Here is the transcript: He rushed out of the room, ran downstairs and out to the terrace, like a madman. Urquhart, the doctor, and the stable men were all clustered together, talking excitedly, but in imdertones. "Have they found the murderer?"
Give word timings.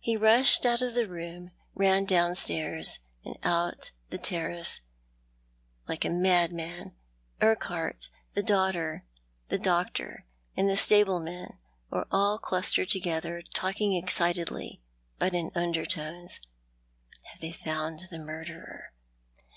He 0.00 0.16
rushed 0.16 0.66
out 0.66 0.82
of 0.82 0.94
the 0.96 1.06
room, 1.06 1.52
ran 1.76 2.06
downstairs 2.06 2.98
and 3.24 3.38
out 3.44 3.82
to 3.82 3.92
the 4.10 4.18
terrace, 4.18 4.80
like 5.86 6.04
a 6.04 6.10
madman. 6.10 6.96
Urquhart, 7.40 8.08
the 8.34 8.42
doctor, 8.42 9.04
and 10.56 10.68
the 10.68 10.76
stable 10.76 11.20
men 11.20 11.60
were 11.88 12.08
all 12.10 12.36
clustered 12.40 12.90
together, 12.90 13.42
talking 13.42 13.94
excitedly, 13.94 14.82
but 15.20 15.34
in 15.34 15.52
imdertones. 15.52 16.40
"Have 17.26 17.40
they 17.40 17.52
found 17.52 18.06
the 18.10 18.18
murderer?" 18.18 18.92